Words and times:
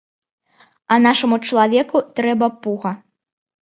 А 0.95 0.97
нашаму 1.05 1.41
чалавеку 1.47 2.05
трэба 2.23 2.53
пуга. 2.67 2.99